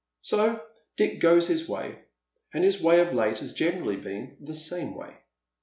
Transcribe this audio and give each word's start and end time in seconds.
So 0.23 0.63
Dick 0.95 1.19
goes 1.19 1.45
his 1.47 1.69
way, 1.69 1.99
and 2.55 2.63
his 2.63 2.81
way 2.81 3.01
of 3.01 3.13
late 3.13 3.37
has 3.37 3.53
generally 3.53 3.97
been 3.97 4.35
the 4.41 4.55
same 4.55 4.95
way. 4.95 5.15